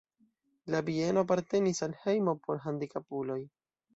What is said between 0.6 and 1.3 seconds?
La bieno